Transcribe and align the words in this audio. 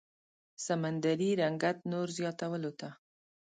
سمندري 0.65 1.29
رنګت 1.41 1.77
نور 1.91 2.07
زياتولو 2.17 2.71
ته 2.79 2.89